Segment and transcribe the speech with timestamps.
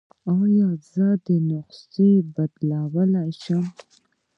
[0.33, 1.07] ایا زه
[1.49, 3.63] نسخه بدلولی شم؟